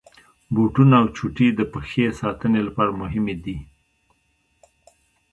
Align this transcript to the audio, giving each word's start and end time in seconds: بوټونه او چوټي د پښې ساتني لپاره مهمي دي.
بوټونه 0.53 0.95
او 1.01 1.07
چوټي 1.17 1.47
د 1.53 1.61
پښې 1.73 2.03
ساتني 2.21 2.61
لپاره 2.67 2.91
مهمي 3.01 3.35
دي. 3.43 3.57